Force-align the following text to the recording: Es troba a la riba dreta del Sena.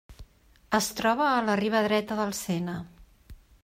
Es 0.77 0.87
troba 1.01 1.27
a 1.35 1.45
la 1.51 1.59
riba 1.63 1.85
dreta 1.91 2.21
del 2.23 2.37
Sena. 2.43 2.79